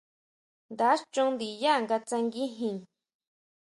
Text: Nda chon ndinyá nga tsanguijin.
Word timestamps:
Nda 0.71 0.89
chon 1.13 1.29
ndinyá 1.33 1.73
nga 1.81 1.97
tsanguijin. 2.07 2.77